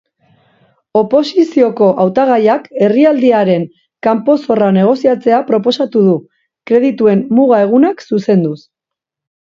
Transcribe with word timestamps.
Oposizioko 1.01 1.89
hautagaiak 2.03 2.65
herrialdearen 2.85 3.67
kanpo-zorra 4.07 4.71
negoziatzea 4.81 5.43
proposatu 5.53 6.03
du, 6.09 6.17
kredituen 6.73 7.23
muga-egunak 7.41 8.07
zuzenduz. 8.11 8.57